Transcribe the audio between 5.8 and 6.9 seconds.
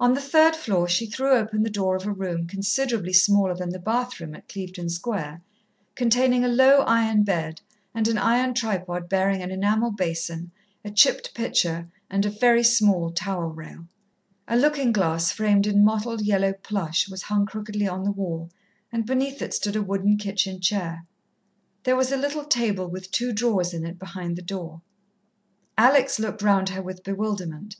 containing a low